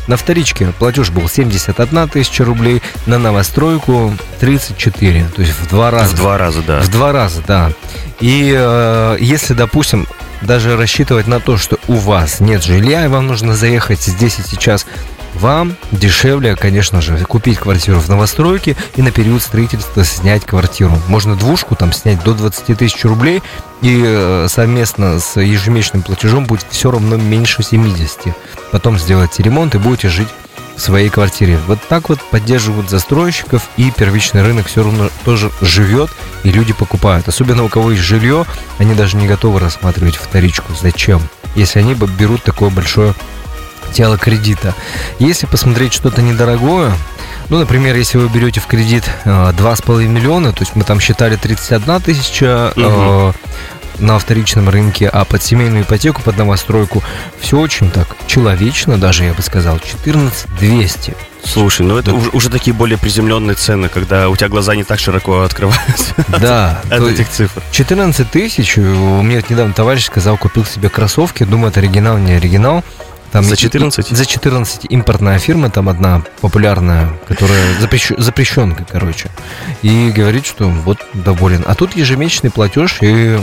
на 0.09 0.17
вторичке 0.17 0.73
платеж 0.79 1.11
был 1.11 1.29
71 1.29 2.09
тысяча 2.09 2.45
рублей, 2.45 2.83
на 3.07 3.19
новостройку 3.19 4.13
34, 4.41 5.27
то 5.35 5.43
есть 5.43 5.55
в 5.59 5.69
два 5.69 5.93
раза. 5.93 6.17
В 6.17 6.19
два 6.19 6.37
раза, 6.39 6.63
да. 6.63 6.81
В 6.81 6.89
два 6.91 7.13
раза, 7.13 7.41
да. 7.47 7.71
И 8.21 8.53
э, 8.55 9.17
если, 9.21 9.55
допустим, 9.55 10.09
даже 10.43 10.77
рассчитывать 10.77 11.27
на 11.27 11.41
то, 11.41 11.57
что 11.57 11.79
у 11.89 11.95
вас 11.95 12.41
нет 12.41 12.63
жилья, 12.63 13.05
и 13.05 13.09
вам 13.09 13.27
нужно 13.27 13.55
заехать 13.55 14.01
здесь 14.01 14.39
и 14.39 14.43
сейчас 14.43 14.87
вам 15.35 15.77
дешевле, 15.91 16.57
конечно 16.57 17.01
же, 17.01 17.17
купить 17.25 17.59
квартиру 17.59 17.99
в 17.99 18.09
новостройке 18.09 18.77
и 18.97 19.03
на 19.03 19.11
период 19.11 19.43
строительства 19.43 20.05
снять 20.05 20.45
квартиру. 20.45 20.99
Можно 21.09 21.37
двушку 21.37 21.75
там 21.75 21.93
снять 21.93 22.23
до 22.23 22.35
20 22.35 22.77
тысяч 22.79 23.05
рублей, 23.05 23.43
и 23.81 24.03
э, 24.05 24.47
совместно 24.49 25.19
с 25.19 25.41
ежемесячным 25.41 26.03
платежом 26.03 26.45
будет 26.45 26.67
все 26.71 26.91
равно 26.91 27.17
меньше 27.17 27.63
70. 27.63 28.35
Потом 28.71 28.99
сделайте 28.99 29.43
ремонт 29.43 29.75
и 29.75 29.79
будете 29.79 30.09
жить 30.09 30.29
в 30.77 30.81
своей 30.81 31.09
квартире. 31.09 31.59
Вот 31.67 31.79
так 31.89 32.09
вот 32.09 32.21
поддерживают 32.31 32.91
застройщиков, 32.91 33.69
и 33.77 33.91
первичный 33.91 34.43
рынок 34.43 34.67
все 34.67 34.83
равно 34.83 35.11
тоже 35.25 35.51
живет, 35.61 36.11
и 36.45 36.51
люди 36.51 36.73
покупают. 36.73 37.29
Особенно 37.29 37.65
у 37.65 37.69
кого 37.69 37.93
есть 37.93 38.03
жилье, 38.03 38.47
они 38.79 38.95
даже 38.95 39.17
не 39.17 39.27
готовы 39.27 39.61
рассматривать 39.61 40.17
вторичку. 40.17 40.73
Зачем? 40.81 41.21
Если 41.55 41.79
они 41.79 41.95
берут 41.95 42.43
такое 42.43 42.71
большое 42.71 43.15
тело 43.93 44.17
кредита. 44.17 44.75
Если 45.19 45.45
посмотреть 45.47 45.93
что-то 45.93 46.23
недорогое, 46.23 46.93
ну, 47.51 47.59
например, 47.59 47.95
если 47.95 48.17
вы 48.17 48.29
берете 48.29 48.61
в 48.61 48.67
кредит 48.67 49.05
э, 49.25 49.29
2,5 49.29 50.07
миллиона, 50.07 50.53
то 50.53 50.61
есть 50.61 50.75
мы 50.75 50.85
там 50.85 50.99
считали 50.99 51.37
31 51.37 52.01
тысяча, 52.01 52.73
угу 52.75 53.35
на 53.99 54.19
вторичном 54.19 54.69
рынке, 54.69 55.09
а 55.09 55.25
под 55.25 55.43
семейную 55.43 55.85
ипотеку, 55.85 56.23
под 56.23 56.37
новостройку 56.37 57.03
все 57.41 57.59
очень 57.59 57.91
так 57.91 58.17
человечно, 58.27 58.99
даже 58.99 59.25
я 59.25 59.35
бы 59.35 59.43
сказал, 59.43 59.79
14 59.79 60.47
200. 60.59 61.17
Слушай, 61.45 61.85
ну 61.85 61.97
это 61.99 62.13
да. 62.13 62.17
уже, 62.17 62.31
уже 62.31 62.51
такие 62.51 62.73
более 62.73 62.99
приземленные 62.99 63.55
цены, 63.55 63.89
когда 63.89 64.29
у 64.29 64.37
тебя 64.37 64.49
глаза 64.49 64.77
не 64.77 64.85
так 64.85 64.99
широко 64.99 65.43
открываются. 65.43 66.15
Да. 66.41 66.81
От 66.91 67.03
этих 67.03 67.29
цифр. 67.29 67.63
14 67.73 68.31
тысяч. 68.31 68.79
У 68.79 68.81
меня 69.23 69.43
недавно 69.49 69.75
товарищ 69.75 70.07
сказал, 70.07 70.37
купил 70.39 70.65
себе 70.65 70.89
кроссовки. 70.89 71.45
Думаю, 71.45 71.71
это 71.71 71.81
оригинал, 71.81 72.19
не 72.19 72.33
оригинал. 72.33 72.85
Там 73.33 73.45
за 73.45 73.57
14? 73.57 74.09
За 74.09 74.27
14 74.27 74.87
импортная 74.91 75.39
фирма, 75.39 75.71
там 75.71 75.89
одна 75.89 76.23
популярная, 76.41 77.11
которая 77.27 77.81
запрещ, 77.81 78.13
запрещенка, 78.19 78.85
короче. 78.85 79.31
И 79.81 80.11
говорит, 80.11 80.45
что 80.45 80.69
вот 80.69 80.99
доволен. 81.15 81.65
А 81.67 81.75
тут 81.75 81.97
ежемесячный 81.97 82.51
платеж 82.51 82.99
и 83.01 83.39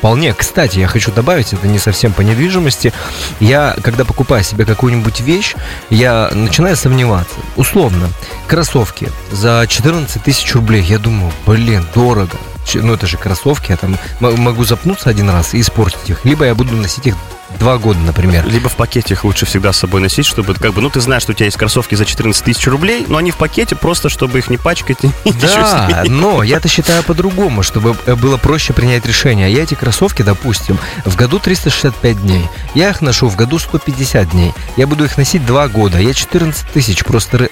вполне. 0.00 0.34
Кстати, 0.34 0.78
я 0.78 0.86
хочу 0.86 1.12
добавить, 1.12 1.54
это 1.54 1.66
не 1.66 1.78
совсем 1.78 2.12
по 2.12 2.20
недвижимости. 2.20 2.92
Я, 3.40 3.74
когда 3.82 4.04
покупаю 4.04 4.44
себе 4.44 4.66
какую-нибудь 4.66 5.20
вещь, 5.20 5.54
я 5.88 6.30
начинаю 6.32 6.76
сомневаться. 6.76 7.36
Условно, 7.56 8.08
кроссовки 8.46 9.08
за 9.32 9.64
14 9.66 10.22
тысяч 10.22 10.54
рублей. 10.54 10.82
Я 10.82 10.98
думаю, 10.98 11.32
блин, 11.46 11.86
дорого. 11.94 12.36
Ну, 12.74 12.94
это 12.94 13.06
же 13.06 13.16
кроссовки, 13.16 13.70
я 13.70 13.76
там 13.78 13.96
могу 14.20 14.64
запнуться 14.64 15.08
один 15.08 15.30
раз 15.30 15.54
и 15.54 15.60
испортить 15.60 16.10
их. 16.10 16.24
Либо 16.24 16.44
я 16.44 16.54
буду 16.54 16.76
носить 16.76 17.06
их 17.06 17.16
два 17.58 17.78
года, 17.78 17.98
например. 18.00 18.46
Либо 18.46 18.68
в 18.68 18.76
пакете 18.76 19.14
их 19.14 19.24
лучше 19.24 19.46
всегда 19.46 19.72
с 19.72 19.78
собой 19.78 20.00
носить, 20.00 20.26
чтобы, 20.26 20.54
как 20.54 20.72
бы, 20.72 20.80
ну, 20.80 20.90
ты 20.90 21.00
знаешь, 21.00 21.22
что 21.22 21.32
у 21.32 21.34
тебя 21.34 21.46
есть 21.46 21.56
кроссовки 21.56 21.94
за 21.94 22.04
14 22.04 22.44
тысяч 22.44 22.66
рублей, 22.66 23.04
но 23.08 23.18
они 23.18 23.30
в 23.30 23.36
пакете 23.36 23.76
просто, 23.76 24.08
чтобы 24.08 24.38
их 24.38 24.48
не 24.48 24.56
пачкать. 24.56 24.98
Да, 25.40 26.04
но 26.06 26.42
я-то 26.42 26.68
считаю 26.68 27.02
по-другому, 27.02 27.62
чтобы 27.62 27.96
э, 28.06 28.14
было 28.14 28.36
проще 28.36 28.72
принять 28.72 29.06
решение. 29.06 29.46
А 29.46 29.48
я 29.48 29.62
эти 29.62 29.74
кроссовки, 29.74 30.22
допустим, 30.22 30.78
в 31.04 31.16
году 31.16 31.38
365 31.38 32.22
дней. 32.22 32.46
Я 32.74 32.90
их 32.90 33.00
ношу 33.00 33.28
в 33.28 33.36
году 33.36 33.58
150 33.58 34.30
дней. 34.30 34.52
Я 34.76 34.86
буду 34.86 35.04
их 35.04 35.16
носить 35.16 35.46
два 35.46 35.68
года. 35.68 35.98
Я 35.98 36.12
14 36.12 36.68
тысяч, 36.68 37.04
просто 37.04 37.48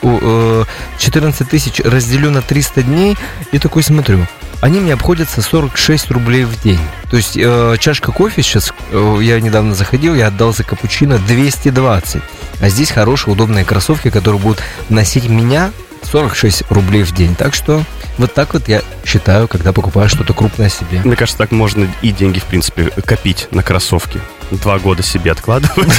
14 0.98 1.40
э, 1.40 1.44
тысяч 1.44 1.80
разделю 1.80 2.30
на 2.30 2.42
300 2.42 2.82
дней 2.82 3.16
и 3.52 3.58
такой 3.58 3.82
смотрю 3.82 4.26
они 4.60 4.80
мне 4.80 4.94
обходятся 4.94 5.42
46 5.42 6.10
рублей 6.10 6.44
в 6.44 6.60
день. 6.62 6.80
То 7.10 7.16
есть 7.16 7.36
э, 7.36 7.76
чашка 7.78 8.12
кофе 8.12 8.42
сейчас, 8.42 8.72
э, 8.90 9.18
я 9.22 9.40
недавно 9.40 9.74
заходил, 9.74 10.14
я 10.14 10.28
отдал 10.28 10.52
за 10.52 10.64
капучино 10.64 11.18
220. 11.18 12.22
А 12.60 12.68
здесь 12.68 12.90
хорошие, 12.90 13.32
удобные 13.32 13.64
кроссовки, 13.64 14.10
которые 14.10 14.40
будут 14.40 14.62
носить 14.88 15.28
меня 15.28 15.70
46 16.10 16.64
рублей 16.70 17.02
в 17.02 17.12
день. 17.12 17.34
Так 17.34 17.54
что 17.54 17.82
вот 18.16 18.34
так 18.34 18.54
вот 18.54 18.68
я 18.68 18.82
считаю, 19.04 19.46
когда 19.46 19.72
покупаю 19.72 20.08
что-то 20.08 20.32
крупное 20.32 20.68
себе. 20.68 21.00
Мне 21.04 21.16
кажется, 21.16 21.38
так 21.38 21.50
можно 21.52 21.88
и 22.02 22.10
деньги, 22.10 22.40
в 22.40 22.44
принципе, 22.44 22.90
копить 23.04 23.48
на 23.52 23.62
кроссовки. 23.62 24.20
Два 24.50 24.78
года 24.78 25.02
себе 25.02 25.32
откладывать. 25.32 25.92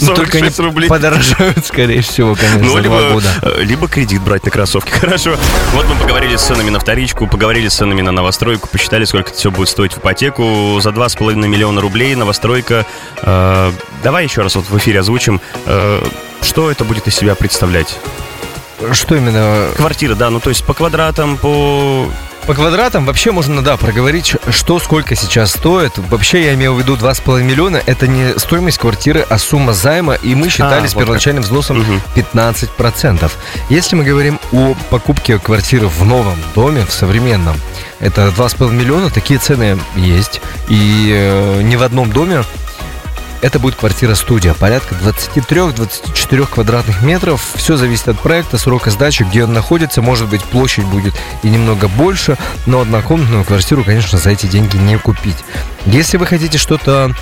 Ну, 0.00 0.14
только 0.14 0.38
они 0.38 0.50
рублей. 0.58 0.88
подорожают, 0.88 1.64
скорее 1.66 2.02
всего, 2.02 2.34
конечно, 2.34 2.62
ну, 2.62 2.78
либо, 2.78 3.00
два 3.00 3.10
года. 3.10 3.28
Э, 3.42 3.62
либо 3.62 3.88
кредит 3.88 4.22
брать 4.22 4.44
на 4.44 4.50
кроссовки. 4.50 4.90
Хорошо. 5.00 5.36
Вот 5.72 5.86
мы 5.86 5.94
поговорили 5.96 6.36
с 6.36 6.42
ценами 6.42 6.70
на 6.70 6.78
вторичку, 6.78 7.26
поговорили 7.26 7.68
с 7.68 7.74
ценами 7.74 8.00
на 8.00 8.12
новостройку, 8.12 8.68
посчитали, 8.68 9.04
сколько 9.04 9.30
это 9.30 9.38
все 9.38 9.50
будет 9.50 9.68
стоить 9.68 9.92
в 9.92 9.98
ипотеку. 9.98 10.78
За 10.80 10.90
2,5 10.90 11.34
миллиона 11.46 11.80
рублей 11.80 12.14
новостройка. 12.14 12.86
Э, 13.22 13.72
давай 14.02 14.24
еще 14.24 14.42
раз 14.42 14.54
вот 14.56 14.68
в 14.68 14.78
эфире 14.78 15.00
озвучим, 15.00 15.40
э, 15.66 16.04
что 16.42 16.70
это 16.70 16.84
будет 16.84 17.06
из 17.08 17.14
себя 17.14 17.34
представлять. 17.34 17.98
Что 18.92 19.16
именно? 19.16 19.68
Квартира, 19.76 20.14
да, 20.14 20.30
ну 20.30 20.40
то 20.40 20.50
есть 20.50 20.64
по 20.64 20.74
квадратам, 20.74 21.36
по 21.36 22.08
по 22.48 22.54
квадратам 22.54 23.04
вообще 23.04 23.30
можно, 23.30 23.60
да, 23.60 23.76
проговорить, 23.76 24.34
что 24.48 24.78
сколько 24.78 25.14
сейчас 25.14 25.50
стоит. 25.50 25.98
Вообще 25.98 26.46
я 26.46 26.54
имел 26.54 26.74
в 26.74 26.78
виду 26.78 26.96
2,5 26.96 27.42
миллиона. 27.42 27.82
Это 27.84 28.06
не 28.06 28.38
стоимость 28.38 28.78
квартиры, 28.78 29.26
а 29.28 29.36
сумма 29.36 29.74
займа. 29.74 30.14
И 30.14 30.34
мы 30.34 30.48
считали 30.48 30.86
а, 30.86 30.88
с 30.88 30.94
вот 30.94 31.00
первоначальным 31.02 31.42
как. 31.42 31.50
взносом 31.50 31.80
угу. 31.80 32.00
15%. 32.16 33.30
Если 33.68 33.96
мы 33.96 34.04
говорим 34.04 34.40
о 34.52 34.74
покупке 34.88 35.38
квартиры 35.38 35.88
в 35.88 36.06
новом 36.06 36.38
доме, 36.54 36.86
в 36.86 36.90
современном, 36.90 37.54
это 38.00 38.28
2,5 38.28 38.72
миллиона. 38.72 39.10
Такие 39.10 39.38
цены 39.38 39.78
есть. 39.94 40.40
И 40.70 41.10
э, 41.12 41.60
не 41.60 41.76
в 41.76 41.82
одном 41.82 42.10
доме 42.10 42.44
это 43.42 43.58
будет 43.58 43.76
квартира-студия, 43.76 44.54
порядка 44.54 44.94
23-24 44.96 46.46
квадратных 46.46 47.02
метров. 47.02 47.42
Все 47.54 47.76
зависит 47.76 48.08
от 48.08 48.18
проекта, 48.18 48.58
срока 48.58 48.90
сдачи, 48.90 49.22
где 49.22 49.44
он 49.44 49.52
находится. 49.52 50.02
Может 50.02 50.28
быть, 50.28 50.42
площадь 50.44 50.84
будет 50.84 51.14
и 51.42 51.48
немного 51.48 51.88
больше, 51.88 52.36
но 52.66 52.80
однокомнатную 52.80 53.44
квартиру, 53.44 53.84
конечно, 53.84 54.18
за 54.18 54.30
эти 54.30 54.46
деньги 54.46 54.76
не 54.76 54.98
купить. 54.98 55.36
Если 55.86 56.16
вы 56.16 56.26
хотите 56.26 56.58
что-то 56.58 57.14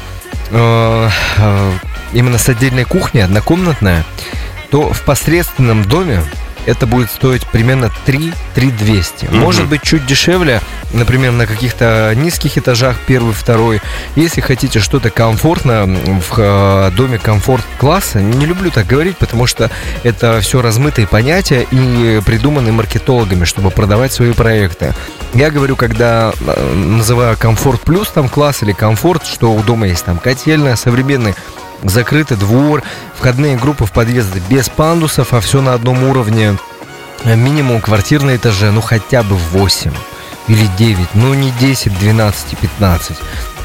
э, 0.50 1.08
э, 1.38 1.72
именно 2.12 2.38
с 2.38 2.48
отдельной 2.48 2.84
кухней, 2.84 3.24
однокомнатная, 3.24 4.04
то 4.70 4.92
в 4.92 5.02
посредственном 5.02 5.84
доме 5.84 6.22
это 6.66 6.86
будет 6.86 7.10
стоить 7.10 7.46
примерно 7.46 7.90
3 8.04 8.32
3200. 8.54 9.24
Mm-hmm. 9.24 9.36
Может 9.38 9.68
быть, 9.68 9.82
чуть 9.82 10.06
дешевле, 10.06 10.60
например, 10.92 11.32
на 11.32 11.46
каких-то 11.46 12.12
низких 12.16 12.58
этажах, 12.58 12.96
первый, 13.06 13.32
второй. 13.32 13.80
Если 14.14 14.40
хотите 14.40 14.80
что-то 14.80 15.10
комфортно, 15.10 15.86
в 15.86 16.38
э, 16.38 16.90
доме 16.96 17.18
комфорт-класса, 17.18 18.20
не 18.20 18.46
люблю 18.46 18.70
так 18.70 18.86
говорить, 18.86 19.16
потому 19.16 19.46
что 19.46 19.70
это 20.02 20.40
все 20.40 20.60
размытые 20.60 21.06
понятия 21.06 21.66
и 21.70 22.20
придуманы 22.24 22.72
маркетологами, 22.72 23.44
чтобы 23.44 23.70
продавать 23.70 24.12
свои 24.12 24.32
проекты. 24.32 24.94
Я 25.34 25.50
говорю, 25.50 25.76
когда 25.76 26.32
э, 26.38 26.74
называю 26.74 27.36
комфорт 27.36 27.80
плюс 27.82 28.08
там 28.08 28.28
класс 28.28 28.62
или 28.62 28.72
комфорт, 28.72 29.26
что 29.26 29.52
у 29.52 29.62
дома 29.62 29.86
есть 29.86 30.04
там 30.04 30.18
котельная, 30.18 30.76
современный 30.76 31.34
закрытый 31.82 32.36
двор, 32.36 32.82
входные 33.14 33.56
группы 33.56 33.84
в 33.84 33.92
подъезды 33.92 34.42
без 34.48 34.68
пандусов, 34.68 35.32
а 35.32 35.40
все 35.40 35.60
на 35.60 35.74
одном 35.74 36.04
уровне. 36.04 36.56
Минимум 37.24 37.80
квартир 37.80 38.22
на 38.22 38.36
этаже, 38.36 38.70
ну 38.70 38.80
хотя 38.80 39.22
бы 39.22 39.36
8 39.36 39.92
или 40.48 40.66
9, 40.78 41.08
ну 41.14 41.34
не 41.34 41.50
10, 41.52 41.98
12 41.98 42.52
и 42.52 42.56
15. 42.56 43.16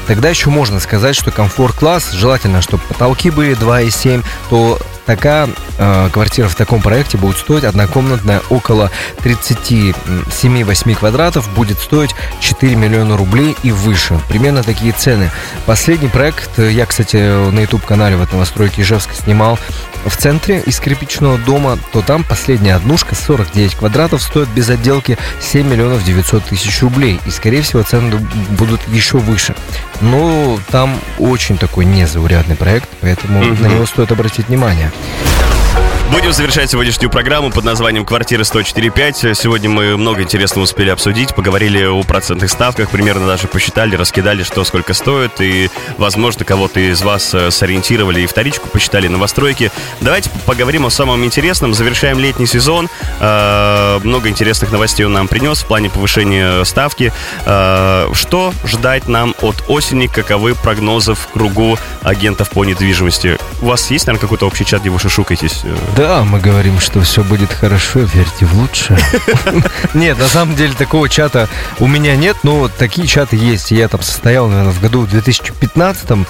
Тогда 0.06 0.30
еще 0.30 0.50
можно 0.50 0.80
сказать, 0.80 1.14
что 1.14 1.30
комфорт-класс, 1.30 2.10
желательно, 2.12 2.60
чтобы 2.60 2.82
потолки 2.84 3.30
были 3.30 3.56
2,7, 3.56 4.24
то 4.50 4.80
такая 5.06 5.48
э, 5.78 6.08
квартира 6.12 6.48
в 6.48 6.54
таком 6.54 6.80
проекте 6.80 7.18
будет 7.18 7.36
стоить 7.36 7.64
однокомнатная 7.64 8.40
около 8.50 8.90
37-8 9.18 10.94
квадратов, 10.94 11.52
будет 11.54 11.78
стоить 11.78 12.14
4 12.40 12.74
миллиона 12.76 13.16
рублей 13.16 13.56
и 13.62 13.72
выше. 13.72 14.20
Примерно 14.28 14.62
такие 14.62 14.92
цены. 14.92 15.30
Последний 15.66 16.08
проект, 16.08 16.58
я, 16.58 16.86
кстати, 16.86 17.16
на 17.16 17.60
YouTube-канале 17.60 18.16
в 18.16 18.22
этом 18.22 18.34
новостройке 18.34 18.82
Ижевска 18.82 19.14
снимал 19.14 19.58
в 20.04 20.16
центре 20.16 20.60
из 20.60 20.80
кирпичного 20.80 21.38
дома, 21.38 21.78
то 21.92 22.02
там 22.02 22.24
последняя 22.24 22.74
однушка 22.74 23.14
49 23.14 23.76
квадратов 23.76 24.22
стоит 24.22 24.48
без 24.48 24.68
отделки 24.68 25.18
7 25.40 25.66
миллионов 25.66 26.04
900 26.04 26.44
тысяч 26.44 26.82
рублей. 26.82 27.20
И, 27.26 27.30
скорее 27.30 27.62
всего, 27.62 27.82
цены 27.82 28.16
будут 28.50 28.80
еще 28.88 29.18
выше. 29.18 29.54
Но 30.00 30.58
там 30.70 30.98
очень 31.18 31.58
такой 31.58 31.84
незаурядный 31.84 32.56
проект, 32.56 32.88
поэтому 33.00 33.42
mm-hmm. 33.42 33.62
на 33.62 33.66
него 33.66 33.86
стоит 33.86 34.10
обратить 34.10 34.48
внимание. 34.48 34.91
Ah! 34.94 35.81
Будем 36.12 36.30
завершать 36.34 36.70
сегодняшнюю 36.70 37.10
программу 37.10 37.50
под 37.50 37.64
названием 37.64 38.04
«Квартира 38.04 38.42
104.5». 38.42 39.32
Сегодня 39.32 39.70
мы 39.70 39.96
много 39.96 40.20
интересного 40.20 40.64
успели 40.64 40.90
обсудить, 40.90 41.34
поговорили 41.34 41.84
о 41.84 42.02
процентных 42.02 42.50
ставках, 42.50 42.90
примерно 42.90 43.26
даже 43.26 43.48
посчитали, 43.48 43.96
раскидали, 43.96 44.42
что 44.42 44.62
сколько 44.64 44.92
стоит, 44.92 45.40
и, 45.40 45.70
возможно, 45.96 46.44
кого-то 46.44 46.80
из 46.80 47.00
вас 47.00 47.32
э, 47.32 47.50
сориентировали 47.50 48.20
и 48.20 48.26
вторичку 48.26 48.68
посчитали 48.68 49.08
новостройки. 49.08 49.72
Давайте 50.02 50.28
поговорим 50.44 50.84
о 50.84 50.90
самом 50.90 51.24
интересном. 51.24 51.72
Завершаем 51.72 52.18
летний 52.18 52.46
сезон. 52.46 52.90
Э, 53.18 53.98
много 54.04 54.28
интересных 54.28 54.70
новостей 54.70 55.06
он 55.06 55.14
нам 55.14 55.28
принес 55.28 55.62
в 55.62 55.66
плане 55.66 55.88
повышения 55.88 56.62
ставки. 56.64 57.10
Э, 57.46 58.10
что 58.12 58.52
ждать 58.66 59.08
нам 59.08 59.34
от 59.40 59.64
осени? 59.66 60.08
Каковы 60.08 60.54
прогнозы 60.56 61.14
в 61.14 61.26
кругу 61.28 61.78
агентов 62.02 62.50
по 62.50 62.66
недвижимости? 62.66 63.38
У 63.62 63.66
вас 63.66 63.90
есть, 63.90 64.06
наверное, 64.06 64.20
какой-то 64.20 64.46
общий 64.46 64.66
чат, 64.66 64.82
где 64.82 64.90
вы 64.90 64.98
шушукаетесь? 64.98 65.62
Да, 65.96 66.01
мы 66.02 66.40
говорим, 66.40 66.80
что 66.80 67.00
все 67.00 67.22
будет 67.22 67.52
хорошо, 67.52 68.00
верьте 68.00 68.44
в 68.44 68.54
лучшее. 68.58 68.98
Нет, 69.94 70.18
на 70.18 70.26
самом 70.26 70.56
деле 70.56 70.74
такого 70.74 71.08
чата 71.08 71.48
у 71.78 71.86
меня 71.86 72.16
нет, 72.16 72.36
но 72.42 72.68
такие 72.68 73.06
чаты 73.06 73.36
есть. 73.36 73.70
Я 73.70 73.86
там 73.88 74.02
состоял, 74.02 74.48
наверное, 74.48 74.72
в 74.72 74.80
году 74.80 75.06
2015 75.06 76.26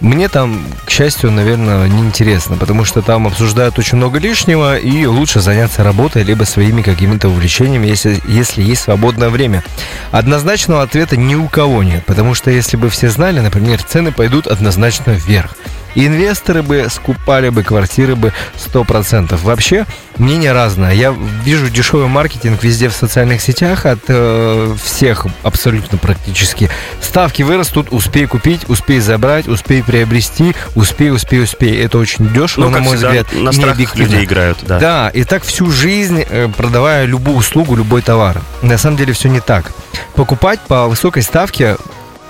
мне 0.00 0.28
там, 0.28 0.62
к 0.84 0.90
счастью, 0.90 1.30
наверное, 1.30 1.88
неинтересно, 1.88 2.56
потому 2.56 2.84
что 2.84 3.00
там 3.00 3.26
обсуждают 3.26 3.78
очень 3.78 3.96
много 3.96 4.18
лишнего, 4.18 4.76
и 4.76 5.06
лучше 5.06 5.40
заняться 5.40 5.82
работой, 5.82 6.22
либо 6.22 6.44
своими 6.44 6.82
какими-то 6.82 7.28
увлечениями, 7.28 7.86
если, 7.86 8.20
если 8.28 8.62
есть 8.62 8.82
свободное 8.82 9.30
время. 9.30 9.64
Однозначного 10.10 10.82
ответа 10.82 11.16
ни 11.16 11.34
у 11.34 11.48
кого 11.48 11.82
нет, 11.82 12.04
потому 12.04 12.34
что 12.34 12.50
если 12.50 12.76
бы 12.76 12.90
все 12.90 13.08
знали, 13.08 13.40
например, 13.40 13.82
цены 13.82 14.12
пойдут 14.12 14.46
однозначно 14.46 15.12
вверх. 15.12 15.56
Инвесторы 15.96 16.62
бы 16.62 16.86
скупали 16.90 17.48
бы 17.48 17.62
квартиры 17.62 18.16
бы 18.16 18.32
100%. 18.56 19.36
Вообще, 19.42 19.86
мнение 20.18 20.52
разное. 20.52 20.92
Я 20.92 21.14
вижу 21.42 21.70
дешевый 21.70 22.06
маркетинг 22.06 22.62
везде 22.62 22.90
в 22.90 22.92
социальных 22.92 23.40
сетях 23.40 23.86
от 23.86 24.00
э, 24.08 24.76
всех 24.82 25.26
абсолютно 25.42 25.96
практически. 25.96 26.70
Ставки 27.00 27.42
вырастут, 27.42 27.88
успей 27.90 28.26
купить, 28.26 28.68
успей 28.68 29.00
забрать, 29.00 29.48
успей 29.48 29.82
приобрести, 29.82 30.54
успей, 30.74 31.10
успей, 31.10 31.42
успей. 31.42 31.82
Это 31.82 31.96
очень 31.96 32.28
дешево, 32.28 32.64
ну, 32.64 32.70
на 32.70 32.80
мой 32.80 32.96
всегда, 32.96 33.08
взгляд. 33.08 33.32
На 33.32 33.52
страх 33.52 33.96
людей 33.96 34.24
играют, 34.24 34.58
да. 34.62 34.78
Да, 34.78 35.08
и 35.08 35.24
так 35.24 35.44
всю 35.44 35.70
жизнь, 35.70 36.22
э, 36.28 36.48
продавая 36.54 37.06
любую 37.06 37.38
услугу, 37.38 37.74
любой 37.74 38.02
товар. 38.02 38.42
На 38.60 38.76
самом 38.76 38.98
деле 38.98 39.14
все 39.14 39.30
не 39.30 39.40
так. 39.40 39.72
Покупать 40.14 40.60
по 40.60 40.88
высокой 40.88 41.22
ставке 41.22 41.76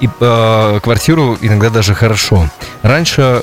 и 0.00 0.08
э, 0.20 0.80
квартиру 0.82 1.38
иногда 1.40 1.70
даже 1.70 1.94
хорошо. 1.94 2.48
Раньше 2.82 3.42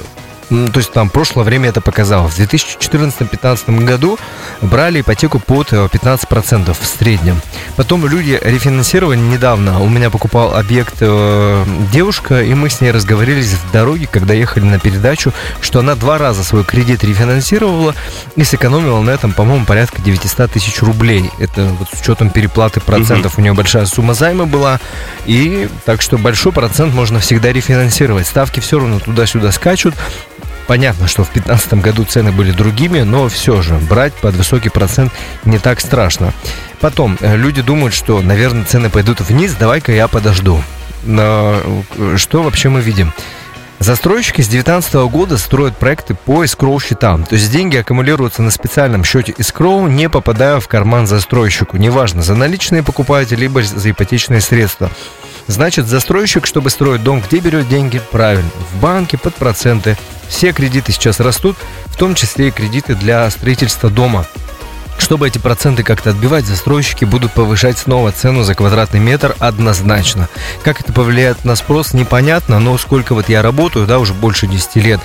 ну, 0.50 0.68
то 0.68 0.80
есть 0.80 0.92
там 0.92 1.10
прошлое 1.10 1.44
время 1.44 1.70
это 1.70 1.82
показало. 1.82 2.28
В 2.28 2.38
2014-2015 2.40 3.84
году 3.84 4.18
брали 4.62 5.02
ипотеку 5.02 5.40
под 5.40 5.72
15% 5.72 6.70
э, 6.70 6.74
в 6.74 6.86
среднем. 6.86 7.42
Потом 7.76 8.06
люди 8.08 8.40
рефинансировали 8.42 9.18
недавно. 9.18 9.82
У 9.82 9.90
меня 9.90 10.10
покупал 10.10 10.56
объект 10.56 10.96
э, 11.02 11.66
девушка, 11.92 12.42
и 12.42 12.54
мы 12.54 12.70
с 12.70 12.82
ней 12.82 12.92
разговорились 12.92 13.54
в 13.54 13.72
дороге, 13.72 14.08
когда 14.10 14.34
ехали 14.34 14.64
на 14.64 14.80
передачу, 14.80 15.34
что 15.62 15.80
она 15.80 15.96
два 15.96 16.18
раза 16.18 16.44
свой 16.44 16.64
кредит 16.64 17.04
рефинансировала 17.04 17.96
и 18.36 18.44
сэкономила 18.44 19.02
на 19.02 19.12
этом, 19.12 19.34
по-моему, 19.34 19.66
порядка 19.66 20.02
900 20.02 20.52
тысяч 20.52 20.82
рублей. 20.82 21.30
Это 21.40 21.66
вот 21.80 21.90
с 21.90 22.02
учетом 22.02 22.30
переплаты 22.30 22.80
процентов. 22.80 23.34
Угу. 23.34 23.42
У 23.42 23.44
нее 23.44 23.54
большая 23.54 23.86
сумма 23.86 24.14
займа 24.14 24.46
была. 24.46 24.80
И 25.26 25.70
так 25.86 26.02
что 26.02 26.18
большой 26.18 26.52
процент 26.52 26.94
можно 26.94 27.20
всегда 27.20 27.52
рефинансировать. 27.52 28.28
Ставки 28.28 28.60
все 28.60 28.80
равно 28.80 29.00
туда-сюда 29.00 29.52
скачут. 29.52 29.96
Понятно, 30.68 31.08
что 31.08 31.24
в 31.24 31.34
2015 31.34 31.74
году 31.76 32.06
цены 32.06 32.32
были 32.32 32.52
другими, 32.52 33.02
но 33.02 33.28
все 33.28 33.62
же 33.62 33.76
брать 33.76 34.14
под 34.14 34.36
высокий 34.36 34.70
процент 34.70 35.12
не 35.44 35.60
так 35.60 35.82
страшно. 35.82 36.34
Потом, 36.80 37.18
э, 37.22 37.36
люди 37.36 37.62
думают, 37.62 37.94
что, 37.94 38.22
наверное, 38.22 38.66
цены 38.66 38.90
пойдут 38.90 39.20
вниз, 39.22 39.56
давай-ка 39.60 39.92
я 39.92 40.08
подожду. 40.08 40.62
Но 41.04 41.60
э, 41.98 42.16
что 42.18 42.44
вообще 42.44 42.70
мы 42.70 42.82
видим? 42.82 43.14
Застройщики 43.80 44.42
с 44.42 44.48
2019 44.48 44.94
года 45.12 45.38
строят 45.38 45.76
проекты 45.76 46.16
по 46.16 46.46
escrow 46.46 46.82
счетам. 46.82 47.26
То 47.26 47.36
есть 47.36 47.52
деньги 47.52 47.76
аккумулируются 47.76 48.42
на 48.42 48.50
специальном 48.50 49.04
счете 49.04 49.34
escrow, 49.34 49.90
не 49.90 50.10
попадая 50.10 50.62
в 50.62 50.70
карман 50.70 51.06
застройщику. 51.06 51.76
Неважно, 51.76 52.22
за 52.22 52.36
наличные 52.36 52.84
покупаете, 52.84 53.36
либо 53.36 53.62
за 53.62 53.92
ипотечные 53.92 54.40
средства. 54.40 54.90
Значит, 55.48 55.88
застройщик, 55.88 56.46
чтобы 56.46 56.70
строить 56.70 57.04
дом, 57.04 57.22
где 57.28 57.40
берет 57.40 57.68
деньги? 57.68 58.02
Правильно, 58.12 58.50
в 58.72 58.80
банке 58.80 59.18
под 59.18 59.36
проценты. 59.36 59.98
Все 60.28 60.52
кредиты 60.52 60.92
сейчас 60.92 61.20
растут, 61.20 61.58
в 61.86 61.98
том 61.98 62.16
числе 62.16 62.50
и 62.50 62.52
кредиты 62.52 62.96
для 62.96 63.30
строительства 63.30 63.90
дома. 63.90 64.26
Чтобы 64.98 65.28
эти 65.28 65.38
проценты 65.38 65.84
как-то 65.84 66.12
отбивать, 66.12 66.46
застройщики 66.46 67.04
будут 67.04 67.34
повышать 67.34 67.78
снова 67.78 68.12
цену 68.12 68.44
за 68.44 68.56
квадратный 68.56 69.00
метр 69.00 69.36
однозначно. 69.40 70.30
Как 70.64 70.80
это 70.82 70.94
повлияет 70.94 71.44
на 71.46 71.56
спрос, 71.56 71.94
непонятно, 71.94 72.60
но 72.60 72.78
сколько 72.78 73.14
вот 73.14 73.28
я 73.28 73.42
работаю, 73.42 73.86
да, 73.86 74.00
уже 74.00 74.14
больше 74.14 74.48
10 74.48 74.76
лет, 74.78 75.02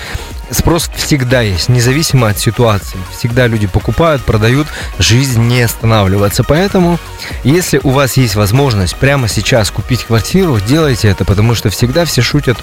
Спрос 0.50 0.90
всегда 0.96 1.42
есть, 1.42 1.68
независимо 1.68 2.28
от 2.28 2.38
ситуации. 2.38 2.98
Всегда 3.12 3.46
люди 3.46 3.66
покупают, 3.66 4.24
продают, 4.24 4.66
жизнь 4.98 5.42
не 5.42 5.60
останавливается. 5.60 6.42
Поэтому, 6.42 6.98
если 7.44 7.80
у 7.82 7.90
вас 7.90 8.16
есть 8.16 8.34
возможность 8.34 8.96
прямо 8.96 9.28
сейчас 9.28 9.70
купить 9.70 10.04
квартиру, 10.04 10.58
делайте 10.58 11.08
это, 11.08 11.26
потому 11.26 11.54
что 11.54 11.68
всегда 11.68 12.06
все 12.06 12.22
шутят 12.22 12.56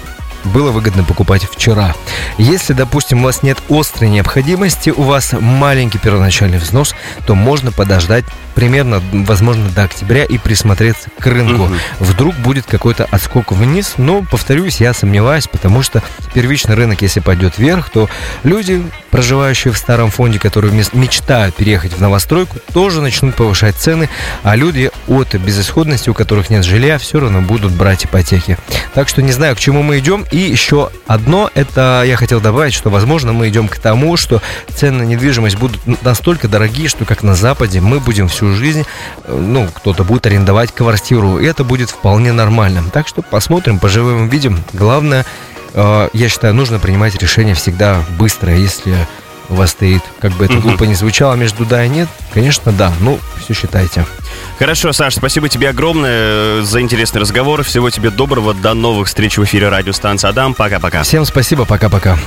было 0.46 0.70
выгодно 0.70 1.04
покупать 1.04 1.44
вчера. 1.44 1.94
Если, 2.38 2.72
допустим, 2.72 3.20
у 3.20 3.24
вас 3.24 3.42
нет 3.42 3.58
острой 3.68 4.10
необходимости, 4.10 4.90
у 4.90 5.02
вас 5.02 5.34
маленький 5.38 5.98
первоначальный 5.98 6.58
взнос, 6.58 6.94
то 7.26 7.34
можно 7.34 7.72
подождать 7.72 8.24
примерно, 8.56 9.02
возможно, 9.12 9.68
до 9.68 9.84
октября 9.84 10.24
и 10.24 10.38
присмотреться 10.38 11.10
к 11.18 11.26
рынку. 11.26 11.64
Угу. 11.64 11.74
Вдруг 12.00 12.34
будет 12.36 12.64
какой-то 12.64 13.04
отскок 13.04 13.52
вниз, 13.52 13.94
но, 13.98 14.22
повторюсь, 14.22 14.80
я 14.80 14.94
сомневаюсь, 14.94 15.46
потому 15.46 15.82
что 15.82 16.02
первичный 16.32 16.74
рынок, 16.74 17.02
если 17.02 17.20
пойдет 17.20 17.58
вверх, 17.58 17.90
то 17.90 18.08
люди, 18.44 18.82
проживающие 19.10 19.72
в 19.72 19.78
старом 19.78 20.10
фонде, 20.10 20.38
которые 20.38 20.72
мечтают 20.94 21.54
переехать 21.54 21.92
в 21.92 22.00
новостройку, 22.00 22.56
тоже 22.72 23.02
начнут 23.02 23.34
повышать 23.34 23.76
цены, 23.76 24.08
а 24.42 24.56
люди 24.56 24.90
от 25.06 25.34
безысходности, 25.34 26.08
у 26.08 26.14
которых 26.14 26.48
нет 26.48 26.64
жилья, 26.64 26.96
все 26.96 27.20
равно 27.20 27.42
будут 27.42 27.72
брать 27.72 28.06
ипотеки. 28.06 28.56
Так 28.94 29.08
что 29.08 29.20
не 29.20 29.32
знаю, 29.32 29.54
к 29.54 29.58
чему 29.58 29.82
мы 29.82 29.98
идем. 29.98 30.24
И 30.36 30.40
еще 30.40 30.90
одно, 31.06 31.50
это 31.54 32.02
я 32.06 32.18
хотел 32.18 32.42
добавить, 32.42 32.74
что, 32.74 32.90
возможно, 32.90 33.32
мы 33.32 33.48
идем 33.48 33.68
к 33.68 33.78
тому, 33.78 34.18
что 34.18 34.42
цены 34.68 34.98
на 34.98 35.02
недвижимость 35.04 35.56
будут 35.56 35.80
настолько 36.02 36.46
дорогие, 36.46 36.88
что, 36.88 37.06
как 37.06 37.22
на 37.22 37.34
Западе, 37.34 37.80
мы 37.80 38.00
будем 38.00 38.28
всю 38.28 38.52
жизнь, 38.52 38.84
э, 39.24 39.34
ну, 39.34 39.66
кто-то 39.74 40.04
будет 40.04 40.26
арендовать 40.26 40.72
квартиру, 40.72 41.38
и 41.38 41.46
это 41.46 41.64
будет 41.64 41.88
вполне 41.88 42.32
нормальным. 42.32 42.90
Так 42.90 43.08
что 43.08 43.22
посмотрим, 43.22 43.78
поживем, 43.78 44.24
увидим. 44.24 44.62
Главное, 44.74 45.24
э, 45.72 46.08
я 46.12 46.28
считаю, 46.28 46.52
нужно 46.52 46.78
принимать 46.78 47.16
решение 47.16 47.54
всегда 47.54 48.04
быстро, 48.18 48.54
если 48.54 48.94
у 49.48 49.54
вас 49.54 49.70
стоит, 49.70 50.02
как 50.20 50.32
бы 50.32 50.44
это 50.44 50.58
глупо 50.58 50.84
не 50.84 50.94
звучало, 50.94 51.32
между 51.36 51.64
да 51.64 51.82
и 51.82 51.88
нет, 51.88 52.10
конечно, 52.34 52.72
да. 52.72 52.92
Ну, 53.00 53.18
все 53.42 53.54
считайте. 53.54 54.04
Хорошо, 54.58 54.92
Саш, 54.92 55.14
спасибо 55.14 55.48
тебе 55.48 55.68
огромное 55.68 56.62
за 56.62 56.80
интересный 56.80 57.20
разговор. 57.20 57.62
Всего 57.62 57.90
тебе 57.90 58.10
доброго. 58.10 58.54
До 58.54 58.72
новых 58.72 59.08
встреч 59.08 59.36
в 59.36 59.44
эфире 59.44 59.68
радиостанции 59.68 60.28
Адам. 60.28 60.54
Пока-пока. 60.54 61.02
Всем 61.02 61.26
спасибо. 61.26 61.66
Пока-пока. 61.66 62.18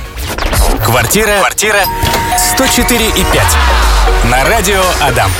Квартира. 0.84 1.38
Квартира. 1.38 1.80
104 2.54 3.08
и 3.08 3.10
5. 3.10 3.26
На 4.30 4.44
радио 4.44 4.82
Адам. 5.00 5.30